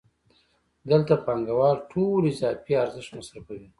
[0.89, 3.69] دلته پانګوال ټول اضافي ارزښت مصرفوي